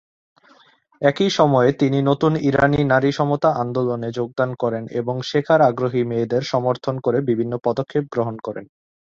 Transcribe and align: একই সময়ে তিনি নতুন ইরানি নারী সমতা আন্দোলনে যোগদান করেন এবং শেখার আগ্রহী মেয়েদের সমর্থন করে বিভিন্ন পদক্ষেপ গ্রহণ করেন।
একই 1.01 1.29
সময়ে 1.29 1.69
তিনি 1.73 1.99
নতুন 2.01 2.33
ইরানি 2.49 2.81
নারী 2.85 3.11
সমতা 3.11 3.49
আন্দোলনে 3.63 4.09
যোগদান 4.17 4.49
করেন 4.53 4.83
এবং 4.99 5.15
শেখার 5.29 5.61
আগ্রহী 5.61 6.01
মেয়েদের 6.03 6.43
সমর্থন 6.43 6.95
করে 6.99 7.19
বিভিন্ন 7.29 7.53
পদক্ষেপ 7.65 8.03
গ্রহণ 8.13 8.35
করেন। 8.43 8.65